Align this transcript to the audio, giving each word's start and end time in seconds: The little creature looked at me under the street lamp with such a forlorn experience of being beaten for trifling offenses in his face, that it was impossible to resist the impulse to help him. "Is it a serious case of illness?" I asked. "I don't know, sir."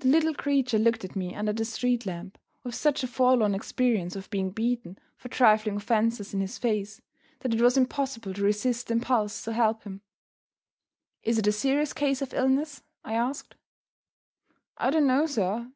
The 0.00 0.08
little 0.08 0.34
creature 0.34 0.80
looked 0.80 1.04
at 1.04 1.14
me 1.14 1.32
under 1.32 1.52
the 1.52 1.64
street 1.64 2.04
lamp 2.04 2.38
with 2.64 2.74
such 2.74 3.04
a 3.04 3.06
forlorn 3.06 3.54
experience 3.54 4.16
of 4.16 4.28
being 4.30 4.50
beaten 4.50 4.98
for 5.16 5.28
trifling 5.28 5.76
offenses 5.76 6.34
in 6.34 6.40
his 6.40 6.58
face, 6.58 7.00
that 7.38 7.54
it 7.54 7.60
was 7.60 7.76
impossible 7.76 8.34
to 8.34 8.42
resist 8.42 8.88
the 8.88 8.94
impulse 8.94 9.44
to 9.44 9.52
help 9.52 9.84
him. 9.84 10.00
"Is 11.22 11.38
it 11.38 11.46
a 11.46 11.52
serious 11.52 11.92
case 11.92 12.20
of 12.20 12.34
illness?" 12.34 12.82
I 13.04 13.14
asked. 13.14 13.54
"I 14.76 14.90
don't 14.90 15.06
know, 15.06 15.26
sir." 15.26 15.70